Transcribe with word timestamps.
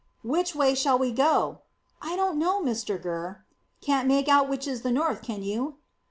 "Which 0.23 0.55
way 0.55 0.73
shall 0.73 0.97
we 0.97 1.11
go?" 1.11 1.59
"I 2.01 2.15
don't 2.15 2.39
know, 2.39 2.59
Mr 2.59 2.99
Gurr." 2.99 3.43
"Can't 3.81 4.07
make 4.07 4.27
out 4.27 4.49
which 4.49 4.65
is 4.67 4.81
the 4.81 4.91
north, 4.91 5.21
can 5.21 5.43
you?" 5.43 5.75